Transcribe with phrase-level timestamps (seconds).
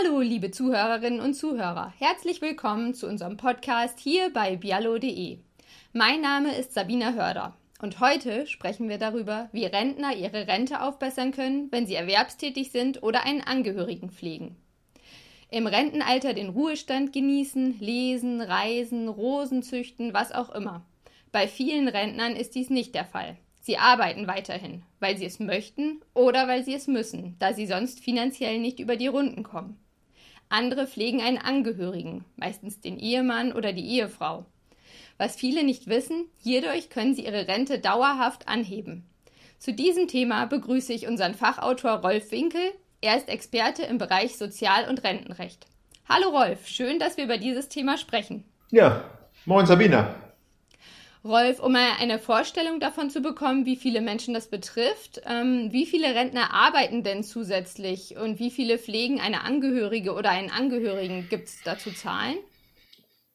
[0.00, 1.92] Hallo, liebe Zuhörerinnen und Zuhörer.
[1.98, 5.38] Herzlich willkommen zu unserem Podcast hier bei biallo.de.
[5.92, 11.32] Mein Name ist Sabina Hörder und heute sprechen wir darüber, wie Rentner ihre Rente aufbessern
[11.32, 14.56] können, wenn sie erwerbstätig sind oder einen Angehörigen pflegen.
[15.50, 20.84] Im Rentenalter den Ruhestand genießen, lesen, reisen, Rosen züchten, was auch immer.
[21.32, 23.36] Bei vielen Rentnern ist dies nicht der Fall.
[23.60, 27.98] Sie arbeiten weiterhin, weil sie es möchten oder weil sie es müssen, da sie sonst
[27.98, 29.76] finanziell nicht über die Runden kommen.
[30.50, 34.46] Andere pflegen einen Angehörigen, meistens den Ehemann oder die Ehefrau.
[35.18, 39.04] Was viele nicht wissen, hierdurch können sie ihre Rente dauerhaft anheben.
[39.58, 42.62] Zu diesem Thema begrüße ich unseren Fachautor Rolf Winkel.
[43.00, 45.66] Er ist Experte im Bereich Sozial- und Rentenrecht.
[46.08, 48.44] Hallo Rolf, schön, dass wir über dieses Thema sprechen.
[48.70, 49.04] Ja,
[49.44, 50.14] moin Sabina.
[51.28, 55.86] Rolf, um mal eine Vorstellung davon zu bekommen, wie viele Menschen das betrifft, ähm, wie
[55.86, 61.28] viele Rentner arbeiten denn zusätzlich und wie viele pflegen eine Angehörige oder einen Angehörigen?
[61.28, 62.38] Gibt es dazu Zahlen?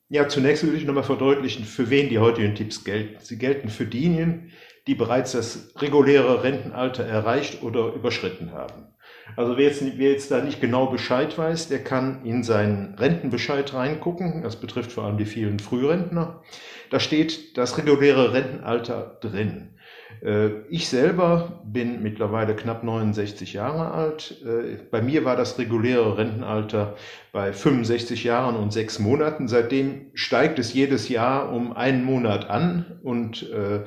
[0.09, 3.17] Ja, zunächst würde ich nochmal verdeutlichen, für wen die heutigen Tipps gelten.
[3.23, 4.52] Sie gelten für diejenigen,
[4.88, 8.92] die bereits das reguläre Rentenalter erreicht oder überschritten haben.
[9.35, 13.73] Also wer jetzt, wer jetzt da nicht genau Bescheid weiß, der kann in seinen Rentenbescheid
[13.73, 14.43] reingucken.
[14.43, 16.41] Das betrifft vor allem die vielen Frührentner.
[16.89, 19.73] Da steht das reguläre Rentenalter drin.
[20.21, 24.41] Äh, ich selber bin mittlerweile knapp 69 Jahre alt.
[24.45, 26.95] Äh, bei mir war das reguläre Rentenalter
[27.31, 29.47] bei 65 Jahren und sechs Monaten.
[29.47, 33.81] Seitdem steigt es jedes Jahr um einen Monat an und äh,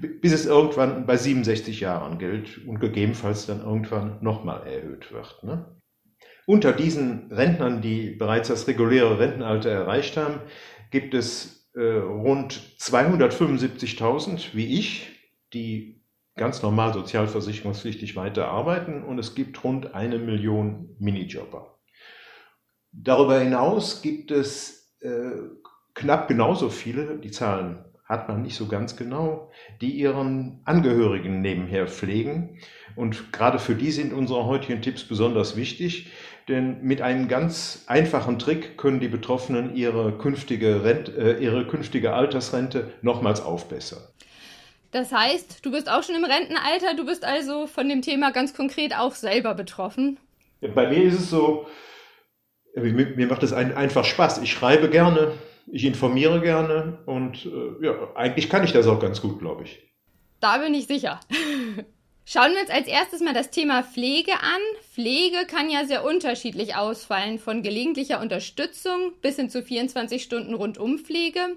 [0.00, 5.42] bis es irgendwann bei 67 Jahren gilt und gegebenenfalls dann irgendwann nochmal erhöht wird.
[5.42, 5.76] Ne?
[6.46, 10.40] Unter diesen Rentnern, die bereits das reguläre Rentenalter erreicht haben,
[10.90, 15.12] gibt es äh, rund 275.000 wie ich,
[15.52, 16.02] die
[16.36, 21.78] ganz normal sozialversicherungspflichtig weiterarbeiten und es gibt rund eine Million Minijobber.
[22.92, 25.32] Darüber hinaus gibt es äh,
[25.94, 31.88] knapp genauso viele, die Zahlen hat man nicht so ganz genau, die ihren Angehörigen nebenher
[31.88, 32.58] pflegen.
[32.94, 36.10] Und gerade für die sind unsere heutigen Tipps besonders wichtig,
[36.48, 42.14] denn mit einem ganz einfachen Trick können die Betroffenen ihre künftige, Rent, äh, ihre künftige
[42.14, 44.00] Altersrente nochmals aufbessern.
[44.92, 48.54] Das heißt, du bist auch schon im Rentenalter, du bist also von dem Thema ganz
[48.54, 50.18] konkret auch selber betroffen.
[50.74, 51.66] Bei mir ist es so,
[52.76, 54.38] mir macht es einfach Spaß.
[54.38, 55.32] Ich schreibe gerne,
[55.66, 59.82] ich informiere gerne und äh, ja, eigentlich kann ich das auch ganz gut, glaube ich.
[60.40, 61.20] Da bin ich sicher.
[62.28, 64.60] Schauen wir uns als erstes mal das Thema Pflege an.
[64.92, 71.56] Pflege kann ja sehr unterschiedlich ausfallen, von gelegentlicher Unterstützung bis hin zu 24 Stunden Rundumpflege.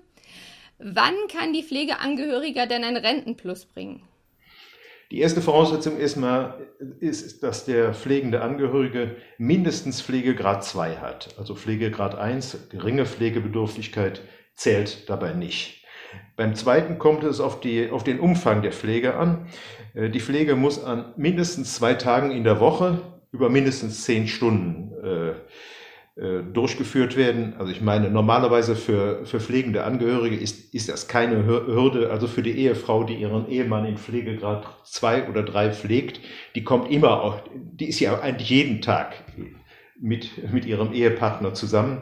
[0.77, 4.03] Wann kann die Pflegeangehöriger denn ein Rentenplus bringen?
[5.11, 6.67] Die erste Voraussetzung erstmal
[6.99, 11.35] ist, dass der pflegende Angehörige mindestens Pflegegrad 2 hat.
[11.39, 14.21] Also Pflegegrad 1, geringe Pflegebedürftigkeit
[14.53, 15.83] zählt dabei nicht.
[16.35, 19.47] Beim zweiten kommt es auf, die, auf den Umfang der Pflege an.
[19.95, 24.91] Äh, die Pflege muss an mindestens zwei Tagen in der Woche über mindestens zehn Stunden
[26.19, 27.53] äh, durchgeführt werden.
[27.59, 32.11] Also ich meine, normalerweise für, für pflegende Angehörige ist, ist das keine Hürde.
[32.11, 36.19] Also für die Ehefrau, die ihren Ehemann in Pflegegrad zwei oder drei pflegt,
[36.55, 39.13] die kommt immer auch, die ist ja eigentlich jeden Tag
[40.01, 42.01] mit, mit ihrem Ehepartner zusammen.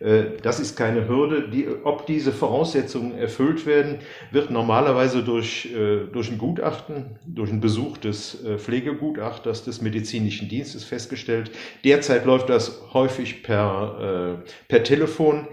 [0.00, 1.48] Äh, das ist keine Hürde.
[1.48, 3.98] Die, ob diese Voraussetzungen erfüllt werden,
[4.30, 10.48] wird normalerweise durch, äh, durch ein Gutachten, durch einen Besuch des äh, Pflegegutachters des medizinischen
[10.48, 11.50] Dienstes festgestellt.
[11.84, 15.48] Derzeit läuft das häufig per, per Telefon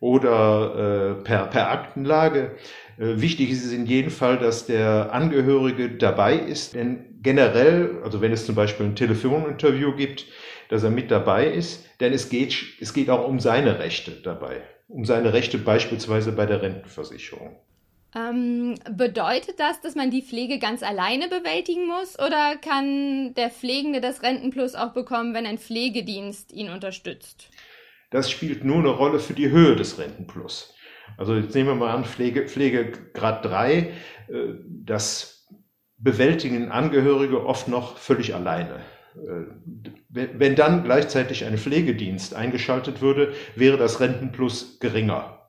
[0.00, 2.52] oder per, per Aktenlage.
[2.96, 8.32] Wichtig ist es in jedem Fall, dass der Angehörige dabei ist, denn generell, also wenn
[8.32, 10.26] es zum Beispiel ein Telefoninterview gibt,
[10.72, 14.62] dass er mit dabei ist, denn es geht, es geht auch um seine Rechte dabei,
[14.88, 17.58] um seine Rechte beispielsweise bei der Rentenversicherung.
[18.16, 24.00] Ähm, bedeutet das, dass man die Pflege ganz alleine bewältigen muss oder kann der Pflegende
[24.00, 27.50] das Rentenplus auch bekommen, wenn ein Pflegedienst ihn unterstützt?
[28.10, 30.74] Das spielt nur eine Rolle für die Höhe des Rentenplus.
[31.18, 33.92] Also jetzt nehmen wir mal an, Pflege, Pflegegrad 3, äh,
[34.66, 35.46] das
[35.98, 38.80] bewältigen Angehörige oft noch völlig alleine.
[39.16, 39.44] Äh,
[40.08, 45.41] wenn dann gleichzeitig ein Pflegedienst eingeschaltet würde, wäre das Rentenplus geringer.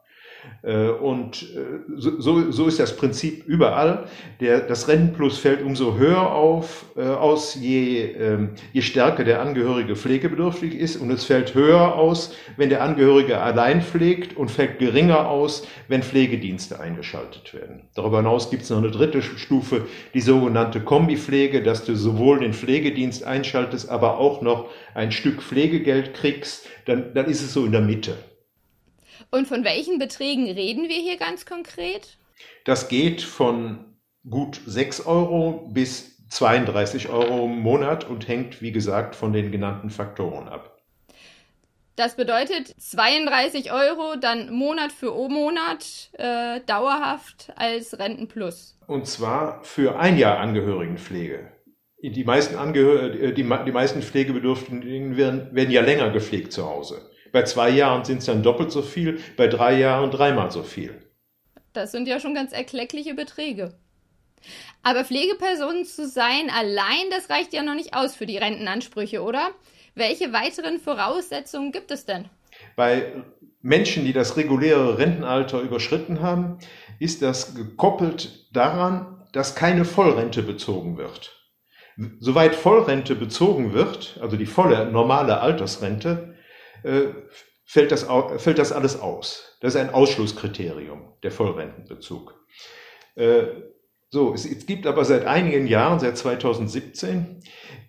[0.64, 4.06] Äh, und äh, so, so ist das Prinzip überall.
[4.40, 9.96] Der, das Rentenplus fällt umso höher auf, äh, aus, je, ähm, je stärker der Angehörige
[9.96, 10.96] pflegebedürftig ist.
[10.96, 16.02] Und es fällt höher aus, wenn der Angehörige allein pflegt und fällt geringer aus, wenn
[16.02, 17.82] Pflegedienste eingeschaltet werden.
[17.94, 22.54] Darüber hinaus gibt es noch eine dritte Stufe, die sogenannte Kombipflege, dass du sowohl den
[22.54, 26.68] Pflegedienst einschaltest, aber auch noch ein Stück Pflegegeld kriegst.
[26.86, 28.16] Dann, dann ist es so in der Mitte.
[29.34, 32.20] Und von welchen Beträgen reden wir hier ganz konkret?
[32.66, 33.84] Das geht von
[34.30, 39.90] gut 6 Euro bis 32 Euro im Monat und hängt, wie gesagt, von den genannten
[39.90, 40.78] Faktoren ab.
[41.96, 48.78] Das bedeutet 32 Euro dann Monat für Monat äh, dauerhaft als Rentenplus.
[48.86, 51.52] Und zwar für ein Jahr Angehörigenpflege.
[52.04, 57.10] Die meisten, Angehör äh, die, die meisten Pflegebedürftigen werden, werden ja länger gepflegt zu Hause.
[57.34, 61.02] Bei zwei Jahren sind es dann doppelt so viel, bei drei Jahren dreimal so viel.
[61.74, 63.74] Das sind ja schon ganz erkleckliche Beträge.
[64.84, 69.50] Aber Pflegepersonen zu sein allein, das reicht ja noch nicht aus für die Rentenansprüche, oder?
[69.96, 72.30] Welche weiteren Voraussetzungen gibt es denn?
[72.76, 73.24] Bei
[73.62, 76.60] Menschen, die das reguläre Rentenalter überschritten haben,
[77.00, 81.32] ist das gekoppelt daran, dass keine Vollrente bezogen wird.
[82.20, 86.33] Soweit Vollrente bezogen wird, also die volle normale Altersrente,
[87.66, 88.08] fällt das,
[88.38, 89.58] fällt das alles aus.
[89.62, 92.36] Das ist ein Ausschlusskriterium, der Vollrentenbezug.
[93.16, 93.44] Äh,
[94.10, 97.40] so, es, gibt aber seit einigen Jahren, seit 2017,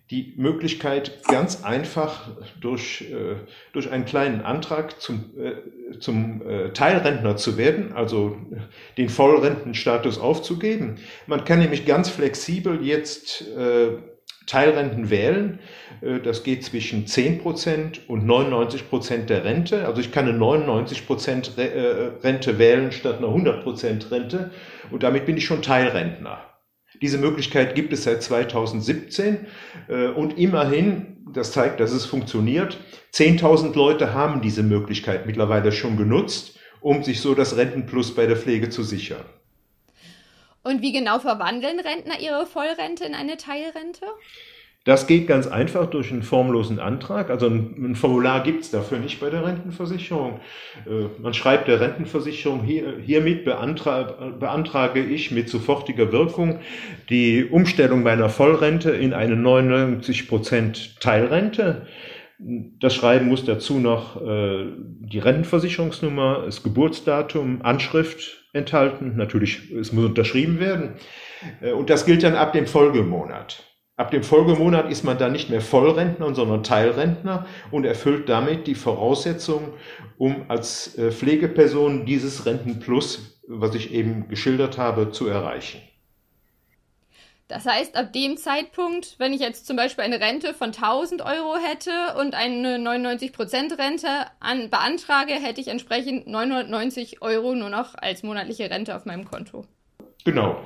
[0.09, 3.35] die Möglichkeit, ganz einfach durch, äh,
[3.73, 8.37] durch einen kleinen Antrag zum, äh, zum äh, Teilrentner zu werden, also
[8.97, 10.95] den Vollrentenstatus aufzugeben.
[11.27, 13.89] Man kann nämlich ganz flexibel jetzt äh,
[14.45, 15.59] Teilrenten wählen.
[16.01, 19.85] Äh, das geht zwischen 10% und 99% der Rente.
[19.87, 24.51] Also ich kann eine 99% äh, Rente wählen statt einer 100% Rente
[24.91, 26.39] und damit bin ich schon Teilrentner.
[27.01, 29.47] Diese Möglichkeit gibt es seit 2017
[29.89, 32.77] äh, und immerhin, das zeigt, dass es funktioniert,
[33.13, 38.37] 10.000 Leute haben diese Möglichkeit mittlerweile schon genutzt, um sich so das Rentenplus bei der
[38.37, 39.25] Pflege zu sichern.
[40.65, 44.07] Und wie genau verwandeln Rentner ihre Vollrente in eine Teilrente?
[44.83, 47.29] Das geht ganz einfach durch einen formlosen Antrag.
[47.29, 50.39] Also ein, ein Formular gibt es dafür nicht bei der Rentenversicherung.
[50.87, 54.03] Äh, man schreibt der Rentenversicherung, hier, hiermit beantra
[54.39, 56.59] beantrage ich mit sofortiger Wirkung
[57.09, 61.85] die Umstellung meiner Vollrente in eine 99 Prozent Teilrente.
[62.39, 69.13] Das Schreiben muss dazu noch äh, die Rentenversicherungsnummer, das Geburtsdatum, Anschrift enthalten.
[69.15, 70.95] Natürlich, es muss unterschrieben werden.
[71.61, 73.63] Äh, und das gilt dann ab dem Folgemonat.
[73.97, 78.75] Ab dem Folgemonat ist man dann nicht mehr Vollrentner, sondern Teilrentner und erfüllt damit die
[78.75, 79.69] Voraussetzungen,
[80.17, 85.79] um als äh, Pflegeperson dieses Rentenplus, was ich eben geschildert habe, zu erreichen.
[87.47, 91.57] Das heißt, ab dem Zeitpunkt, wenn ich jetzt zum Beispiel eine Rente von 1000 Euro
[91.57, 94.07] hätte und eine 99% Rente
[94.39, 99.65] an, beantrage, hätte ich entsprechend 990 Euro nur noch als monatliche Rente auf meinem Konto.
[100.23, 100.59] Genau.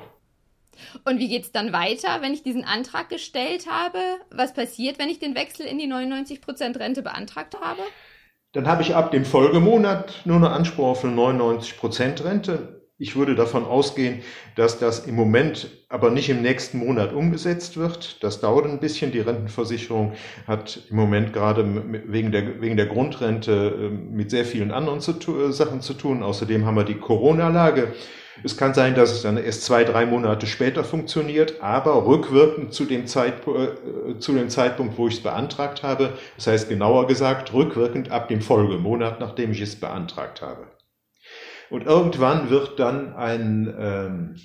[1.04, 3.98] Und wie geht es dann weiter, wenn ich diesen Antrag gestellt habe?
[4.30, 7.82] Was passiert, wenn ich den Wechsel in die 99% Rente beantragt habe?
[8.52, 12.79] Dann habe ich ab dem Folgemonat nur noch Anspruch auf eine 99% Rente.
[13.02, 14.20] Ich würde davon ausgehen,
[14.56, 18.22] dass das im Moment aber nicht im nächsten Monat umgesetzt wird.
[18.22, 19.10] Das dauert ein bisschen.
[19.10, 20.12] Die Rentenversicherung
[20.46, 21.64] hat im Moment gerade
[22.08, 26.22] wegen der, wegen der Grundrente ähm, mit sehr vielen anderen zu, äh, Sachen zu tun.
[26.22, 27.94] Außerdem haben wir die Corona-Lage.
[28.44, 32.84] Es kann sein, dass es dann erst zwei, drei Monate später funktioniert, aber rückwirkend zu
[32.84, 33.78] dem, Zeitpunkt,
[34.10, 36.18] äh, zu dem Zeitpunkt, wo ich es beantragt habe.
[36.36, 40.66] Das heißt genauer gesagt, rückwirkend ab dem Folgemonat, nachdem ich es beantragt habe.
[41.70, 44.36] Und irgendwann wird dann ein, ähm,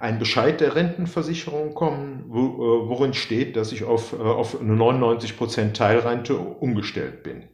[0.00, 4.74] ein Bescheid der Rentenversicherung kommen, wo, äh, worin steht, dass ich auf, äh, auf eine
[4.74, 7.44] 99% Teilrente umgestellt bin.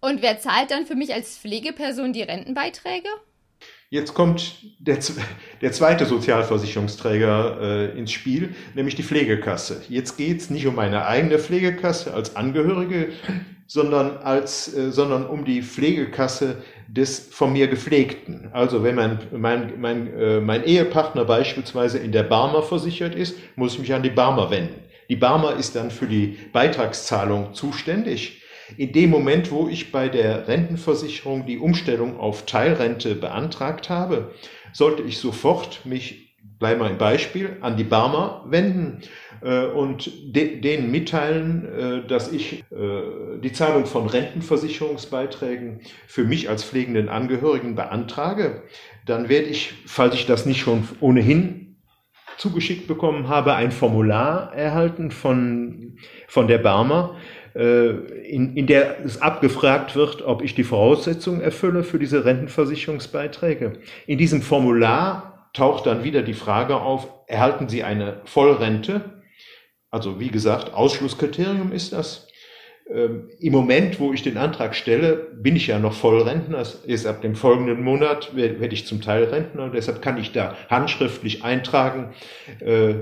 [0.00, 3.08] Und wer zahlt dann für mich als Pflegeperson die Rentenbeiträge?
[3.88, 4.98] Jetzt kommt der,
[5.60, 9.82] der zweite Sozialversicherungsträger äh, ins Spiel, nämlich die Pflegekasse.
[9.88, 13.12] Jetzt geht es nicht um meine eigene Pflegekasse als Angehörige,
[13.66, 18.48] sondern, als, äh, sondern um die Pflegekasse des von mir Gepflegten.
[18.52, 23.74] Also wenn mein, mein, mein, äh, mein Ehepartner beispielsweise in der Barmer versichert ist, muss
[23.74, 24.82] ich mich an die Barmer wenden.
[25.08, 28.42] Die Barmer ist dann für die Beitragszahlung zuständig.
[28.76, 34.32] In dem Moment, wo ich bei der Rentenversicherung die Umstellung auf Teilrente beantragt habe,
[34.72, 36.25] sollte ich sofort mich
[36.58, 39.02] bleiben wir im Beispiel, an die Barmer wenden
[39.42, 46.48] äh, und de denen mitteilen, äh, dass ich äh, die Zahlung von Rentenversicherungsbeiträgen für mich
[46.48, 48.62] als pflegenden Angehörigen beantrage,
[49.04, 51.76] dann werde ich, falls ich das nicht schon ohnehin
[52.38, 55.96] zugeschickt bekommen habe, ein Formular erhalten von,
[56.28, 57.16] von der Barmer,
[57.54, 57.90] äh,
[58.28, 63.74] in, in der es abgefragt wird, ob ich die Voraussetzungen erfülle für diese Rentenversicherungsbeiträge.
[64.06, 69.22] In diesem Formular taucht dann wieder die Frage auf, erhalten Sie eine Vollrente?
[69.90, 72.28] Also wie gesagt, Ausschlusskriterium ist das.
[72.88, 76.58] Ähm, Im Moment, wo ich den Antrag stelle, bin ich ja noch Vollrentner.
[76.58, 79.70] Das ist ab dem folgenden Monat werde ich zum Teil Rentner.
[79.70, 82.12] Deshalb kann ich da handschriftlich eintragen,
[82.60, 82.96] äh,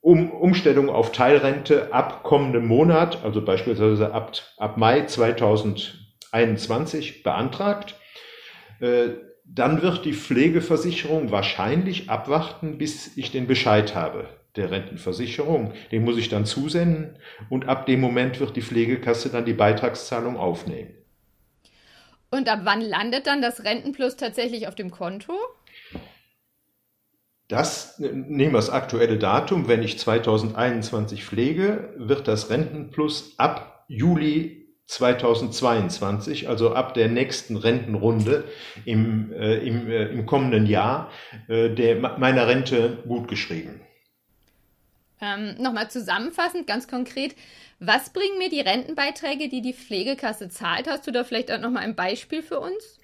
[0.00, 7.94] um Umstellung auf Teilrente ab kommendem Monat, also beispielsweise ab, ab Mai 2021 beantragt.
[8.80, 15.72] Äh, dann wird die Pflegeversicherung wahrscheinlich abwarten, bis ich den Bescheid habe der Rentenversicherung.
[15.92, 17.16] Den muss ich dann zusenden
[17.48, 20.94] und ab dem Moment wird die Pflegekasse dann die Beitragszahlung aufnehmen.
[22.30, 25.32] Und ab wann landet dann das Rentenplus tatsächlich auf dem Konto?
[27.48, 29.68] Das nehmen wir das aktuelle Datum.
[29.68, 34.55] Wenn ich 2021 pflege, wird das Rentenplus ab Juli
[34.86, 38.44] 2022, also ab der nächsten Rentenrunde
[38.84, 41.10] im, äh, im, äh, im kommenden Jahr,
[41.48, 43.80] äh, der, meiner Rente gutgeschrieben.
[45.20, 47.34] Ähm, Nochmal zusammenfassend, ganz konkret,
[47.80, 50.88] was bringen mir die Rentenbeiträge, die die Pflegekasse zahlt?
[50.88, 52.98] Hast du da vielleicht auch nochmal ein Beispiel für uns?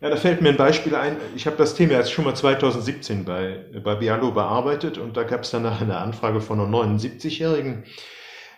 [0.00, 1.16] Ja, da fällt mir ein Beispiel ein.
[1.34, 5.42] Ich habe das Thema jetzt schon mal 2017 bei, bei Bialo bearbeitet und da gab
[5.42, 7.86] es danach eine Anfrage von einer 79-Jährigen, äh,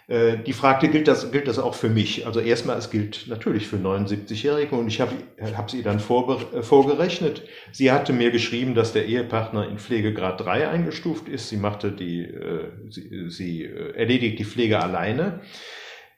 [0.08, 2.26] die fragte, gilt das, gilt das auch für mich?
[2.26, 5.12] Also erstmal, es gilt natürlich für 79-Jährige und ich habe
[5.56, 7.42] hab sie dann vorbe- äh, vorgerechnet.
[7.72, 11.48] Sie hatte mir geschrieben, dass der Ehepartner in Pflegegrad 3 eingestuft ist.
[11.48, 15.40] Sie machte die, äh, sie, sie erledigt die Pflege alleine.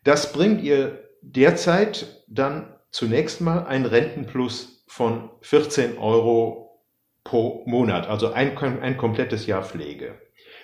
[0.05, 6.68] Das bringt ihr derzeit dann zunächst mal ein Rentenplus von 14 Euro
[7.25, 10.15] pro Monat, also ein, ein komplettes Jahr Pflege.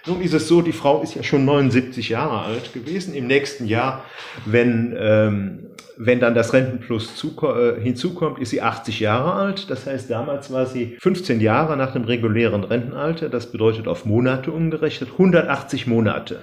[0.06, 3.14] Nun ist es so, die Frau ist ja schon 79 Jahre alt gewesen.
[3.14, 4.04] Im nächsten Jahr,
[4.44, 9.70] wenn, ähm, wenn dann das Rentenplus äh, hinzukommt, ist sie 80 Jahre alt.
[9.70, 13.30] Das heißt, damals war sie 15 Jahre nach dem regulären Rentenalter.
[13.30, 16.42] Das bedeutet auf Monate umgerechnet 180 Monate.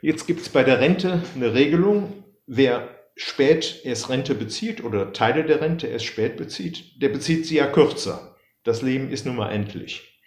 [0.00, 5.44] Jetzt gibt es bei der Rente eine Regelung, wer spät erst Rente bezieht oder Teile
[5.44, 8.33] der Rente erst spät bezieht, der bezieht sie ja kürzer.
[8.64, 10.20] Das Leben ist nun mal endlich.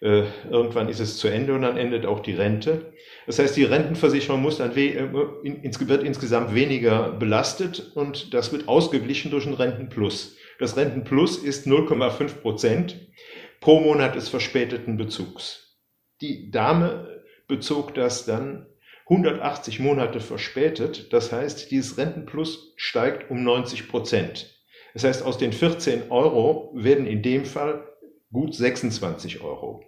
[0.00, 2.92] Äh, irgendwann ist es zu Ende und dann endet auch die Rente.
[3.26, 8.68] Das heißt, die Rentenversicherung muss dann we äh, wird insgesamt weniger belastet und das wird
[8.68, 10.36] ausgeglichen durch ein Rentenplus.
[10.58, 13.00] Das Rentenplus ist 0,5 Prozent
[13.60, 15.78] pro Monat des verspäteten Bezugs.
[16.20, 18.66] Die Dame bezog das dann
[19.08, 21.12] 180 Monate verspätet.
[21.12, 24.61] Das heißt, dieses Rentenplus steigt um 90 Prozent.
[24.94, 27.86] Das heißt, aus den 14 Euro werden in dem Fall
[28.32, 29.84] gut 26 Euro.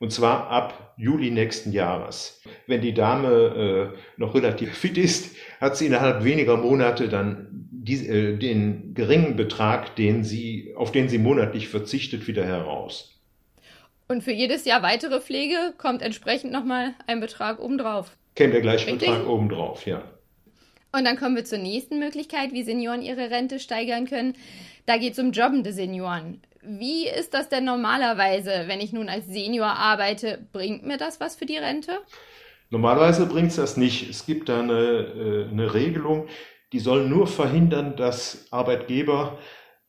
[0.00, 2.40] Und zwar ab Juli nächsten Jahres.
[2.66, 8.06] Wenn die Dame äh, noch relativ fit ist, hat sie innerhalb weniger Monate dann die,
[8.06, 13.18] äh, den geringen Betrag, den sie, auf den sie monatlich verzichtet, wieder heraus.
[14.06, 18.16] Und für jedes Jahr weitere Pflege kommt entsprechend nochmal ein Betrag obendrauf.
[18.36, 19.08] Kennen wir gleich Richtig?
[19.08, 20.02] Betrag obendrauf, ja.
[20.92, 24.34] Und dann kommen wir zur nächsten Möglichkeit, wie Senioren ihre Rente steigern können.
[24.86, 26.40] Da geht es um jobbende Senioren.
[26.62, 30.46] Wie ist das denn normalerweise, wenn ich nun als Senior arbeite?
[30.52, 31.92] Bringt mir das was für die Rente?
[32.70, 34.08] Normalerweise bringt es das nicht.
[34.08, 36.28] Es gibt da eine, äh, eine Regelung,
[36.72, 39.38] die soll nur verhindern, dass Arbeitgeber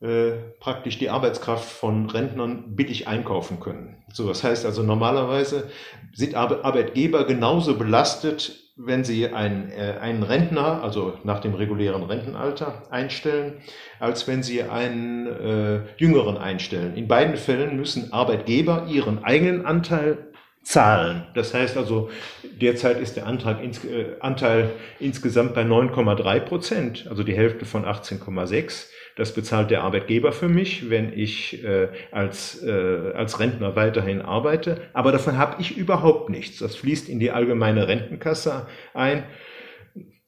[0.02, 4.02] äh, praktisch die Arbeitskraft von Rentnern billig einkaufen können.
[4.14, 5.70] So, das heißt also normalerweise
[6.14, 12.84] sind Arbeitgeber genauso belastet wenn Sie einen, äh, einen Rentner, also nach dem regulären Rentenalter,
[12.90, 13.58] einstellen,
[14.00, 16.96] als wenn Sie einen äh, Jüngeren einstellen.
[16.96, 20.30] In beiden Fällen müssen Arbeitgeber ihren eigenen Anteil
[20.64, 21.26] zahlen.
[21.34, 22.10] Das heißt also,
[22.44, 24.70] derzeit ist der Antrag ins, äh, Anteil
[25.00, 28.88] insgesamt bei 9,3 Prozent, also die Hälfte von 18,6.
[29.20, 32.72] Das bezahlt der Arbeitgeber für mich, wenn ich äh, als, äh,
[33.14, 34.80] als Rentner weiterhin arbeite.
[34.94, 36.60] Aber davon habe ich überhaupt nichts.
[36.60, 39.26] Das fließt in die allgemeine Rentenkasse ein.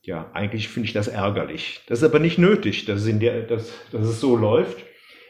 [0.01, 1.79] Ja, eigentlich finde ich das ärgerlich.
[1.87, 4.83] Das ist aber nicht nötig, dass es, in der, dass, dass es so läuft.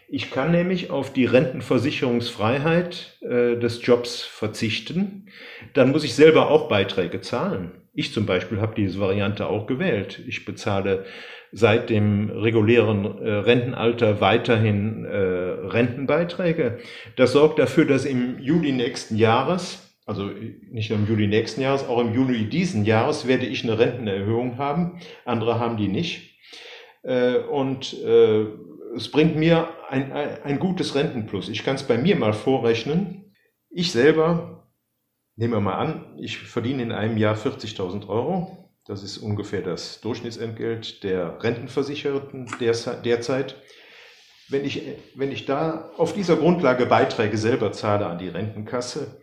[0.10, 5.28] Ich kann nämlich auf die Rentenversicherungsfreiheit äh, des Jobs verzichten.
[5.74, 7.81] Dann muss ich selber auch Beiträge zahlen.
[7.94, 10.22] Ich zum Beispiel habe diese Variante auch gewählt.
[10.26, 11.06] Ich bezahle
[11.52, 16.80] seit dem regulären äh, Rentenalter weiterhin äh, Rentenbeiträge.
[17.18, 20.30] Das sorgt dafür, dass im Juli nächsten Jahres, also
[20.72, 24.58] nicht nur im Juli nächsten Jahres, auch im Juli diesen Jahres werde ich eine Rentenerhöhung
[24.58, 25.02] haben.
[25.26, 26.40] Andere haben die nicht.
[27.04, 28.46] Äh, und äh,
[28.96, 31.50] es bringt mir ein, ein, ein gutes Rentenplus.
[31.50, 33.34] Ich kann es bei mir mal vorrechnen.
[33.70, 34.70] Ich selber
[35.42, 38.70] Nehmen wir mal an, ich verdiene in einem Jahr 40.000 Euro.
[38.86, 43.56] Das ist ungefähr das Durchschnittsentgelt der Rentenversicherten derzeit.
[44.50, 44.84] Wenn ich,
[45.16, 49.20] wenn ich da auf dieser Grundlage Beiträge selber zahle an die Rentenkasse,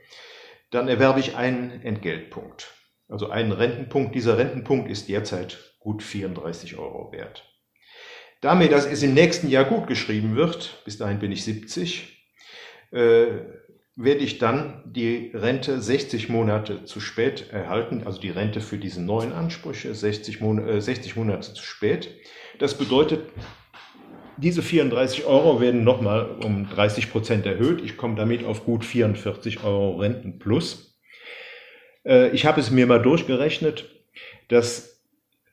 [0.73, 2.75] dann erwerbe ich einen Entgeltpunkt.
[3.07, 4.13] Also einen Rentenpunkt.
[4.17, 7.45] Dieser Rentenpunkt ist derzeit gut 34 Euro wert.
[8.41, 12.27] Damit, dass es im nächsten Jahr gut geschrieben wird, bis dahin bin ich 70,
[12.91, 13.29] äh,
[14.01, 19.03] werde ich dann die Rente 60 Monate zu spät erhalten, also die Rente für diese
[19.03, 22.15] neuen Ansprüche 60, Mon äh, 60 Monate zu spät.
[22.61, 23.25] Das bedeutet,
[24.37, 27.83] diese 34 Euro werden nochmal um 30 Prozent erhöht.
[27.85, 30.97] Ich komme damit auf gut 44 Euro Renten plus.
[32.07, 33.91] Äh, ich habe es mir mal durchgerechnet,
[34.47, 35.03] dass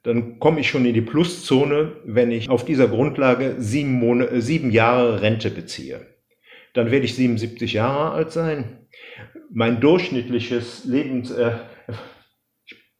[0.04, 4.70] dann komme ich schon in die Pluszone, wenn ich auf dieser Grundlage sieben, Monate, sieben
[4.70, 6.15] Jahre Rente beziehe
[6.76, 8.86] dann werde ich 77 Jahre alt sein.
[9.52, 11.54] Mein durchschnittliches Lebens, äh,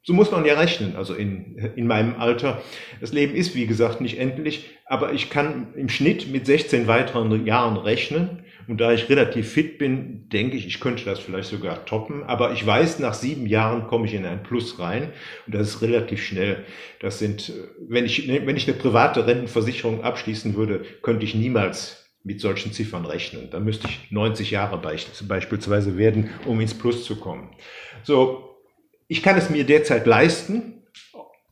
[0.02, 2.62] so muss man ja rechnen, also in, in meinem Alter.
[3.00, 7.44] Das Leben ist, wie gesagt, nicht endlich, aber ich kann im Schnitt mit 16 weiteren
[7.44, 8.44] Jahren rechnen.
[8.68, 12.24] Und da ich relativ fit bin, denke ich, ich könnte das vielleicht sogar toppen.
[12.24, 15.12] Aber ich weiß, nach sieben Jahren komme ich in ein Plus rein.
[15.46, 16.64] Und das ist relativ schnell.
[16.98, 17.52] Das sind,
[17.88, 23.06] wenn ich, wenn ich eine private Rentenversicherung abschließen würde, könnte ich niemals mit solchen Ziffern
[23.06, 23.50] rechnen.
[23.50, 27.54] Da müsste ich 90 Jahre beispielsweise werden, um ins Plus zu kommen.
[28.02, 28.58] So,
[29.06, 30.82] ich kann es mir derzeit leisten,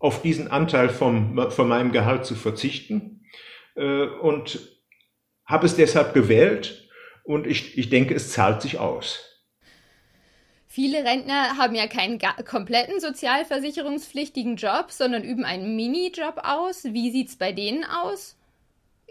[0.01, 3.25] auf diesen Anteil vom, von meinem Gehalt zu verzichten
[3.77, 4.59] äh, und
[5.47, 6.91] habe es deshalb gewählt
[7.23, 9.21] und ich, ich denke, es zahlt sich aus.
[10.67, 16.83] Viele Rentner haben ja keinen kompletten sozialversicherungspflichtigen Job, sondern üben einen Minijob aus.
[16.83, 18.37] Wie sieht es bei denen aus?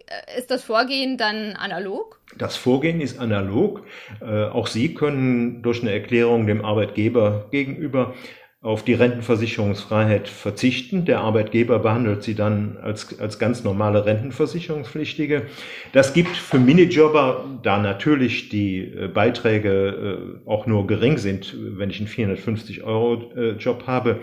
[0.07, 2.19] Äh, ist das Vorgehen dann analog?
[2.37, 3.83] Das Vorgehen ist analog.
[4.21, 8.13] Äh, auch Sie können durch eine Erklärung dem Arbeitgeber gegenüber
[8.61, 11.03] auf die Rentenversicherungsfreiheit verzichten.
[11.03, 15.47] Der Arbeitgeber behandelt sie dann als, als ganz normale Rentenversicherungspflichtige.
[15.91, 21.99] Das gibt für Minijobber, da natürlich die äh, Beiträge auch nur gering sind, wenn ich
[21.99, 24.21] einen 450 Euro Job habe,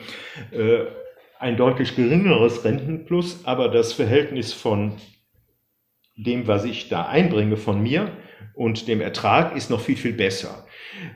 [1.38, 4.96] ein deutlich geringeres Rentenplus, aber das Verhältnis von
[6.16, 8.10] dem, was ich da einbringe von mir
[8.54, 10.66] und dem Ertrag ist noch viel, viel besser.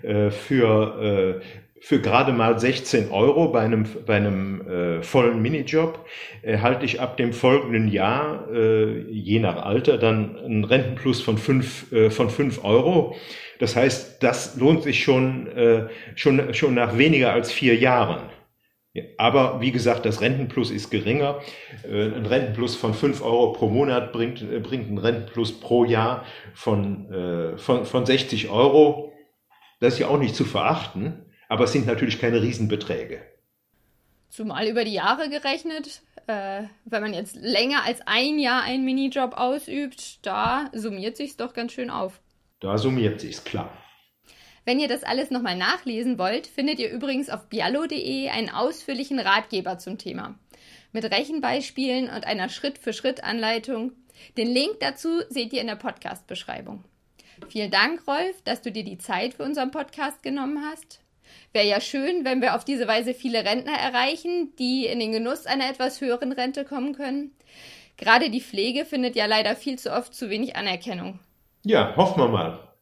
[0.03, 1.45] Äh, für, äh,
[1.81, 6.07] für gerade mal 16 Euro bei einem, bei einem äh, vollen Minijob
[6.43, 11.93] erhalte ich ab dem folgenden Jahr, äh, je nach Alter, dann einen Rentenplus von 5
[11.93, 13.17] äh, von fünf Euro.
[13.59, 18.23] Das heißt, das lohnt sich schon, äh, schon, schon nach weniger als vier Jahren.
[19.19, 21.41] Aber wie gesagt, das Rentenplus ist geringer.
[21.83, 26.25] Äh, ein Rentenplus von 5 Euro pro Monat bringt, äh, bringt ein Rentenplus pro Jahr
[26.55, 29.13] von, äh, von, von 60 Euro.
[29.81, 33.21] Das ist ja auch nicht zu verachten, aber es sind natürlich keine Riesenbeträge.
[34.31, 39.35] Zumal über die Jahre gerechnet, äh, wenn man jetzt länger als ein Jahr einen Minijob
[39.35, 42.21] ausübt, da summiert sich's doch ganz schön auf.
[42.61, 43.71] Da summiert sich's, klar.
[44.65, 49.79] Wenn ihr das alles nochmal nachlesen wollt, findet ihr übrigens auf biallo.de einen ausführlichen Ratgeber
[49.79, 50.39] zum Thema.
[50.93, 53.93] Mit Rechenbeispielen und einer Schritt-für-Schritt-Anleitung.
[54.39, 56.85] Den Link dazu seht ihr in der Podcast-Beschreibung.
[57.49, 61.01] Vielen Dank, Rolf, dass du dir die Zeit für unseren Podcast genommen hast.
[61.53, 65.47] Wäre ja schön, wenn wir auf diese Weise viele Rentner erreichen, die in den Genuss
[65.47, 67.33] einer etwas höheren Rente kommen können.
[67.97, 71.19] Gerade die Pflege findet ja leider viel zu oft zu wenig Anerkennung.
[71.65, 72.74] Ja, hoffen wir mal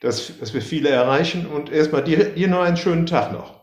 [0.00, 1.46] dass, dass wir viele erreichen.
[1.46, 3.60] Und erstmal dir, dir noch einen schönen Tag noch.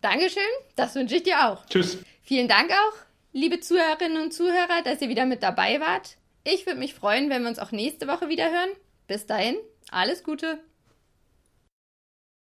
[0.00, 0.42] Dankeschön,
[0.76, 1.66] das wünsche ich dir auch.
[1.66, 1.98] Tschüss.
[2.22, 2.96] Vielen Dank auch,
[3.32, 6.16] liebe Zuhörerinnen und Zuhörer, dass ihr wieder mit dabei wart.
[6.44, 8.70] Ich würde mich freuen, wenn wir uns auch nächste Woche wieder hören.
[9.06, 9.56] Bis dahin,
[9.90, 10.58] alles Gute.